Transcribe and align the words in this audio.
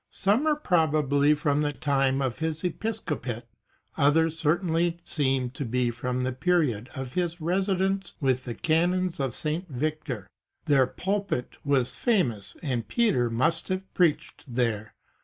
Some 0.09 0.47
are 0.47 0.55
probably 0.55 1.35
from 1.35 1.61
the 1.61 1.73
time 1.73 2.23
of 2.23 2.39
his 2.39 2.63
episcopate, 2.63 3.43
others 3.95 4.39
certainly 4.39 4.97
seem 5.03 5.51
to 5.51 5.63
be 5.63 5.91
from 5.91 6.23
the 6.23 6.31
period 6.31 6.89
of 6.95 7.13
his 7.13 7.39
residence 7.39 8.13
with 8.19 8.45
the 8.45 8.55
canons 8.55 9.19
of 9.19 9.35
St. 9.35 9.69
Victor. 9.69 10.25
Their 10.65 10.87
pulpit 10.87 11.57
was 11.63 11.91
famous, 11.93 12.55
and 12.63 12.87
Peter 12.87 13.29
must 13.29 13.65
also 13.65 13.75
have 13.75 13.93
preached 13.93 14.43
there. 14.47 14.95